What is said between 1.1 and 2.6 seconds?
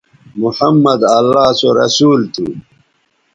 اللہ سو رسول تھو